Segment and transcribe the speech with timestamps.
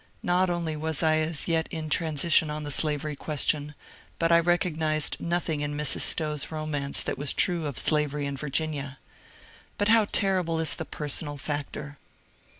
[0.23, 3.75] Not only was I as yet in transition on the slavery question,
[4.17, 5.99] but I re cognized nothing in Mrs.
[6.01, 8.97] Stowe's romance that was true of slavery in Virginia.
[9.77, 11.99] But how terrible is the personal factor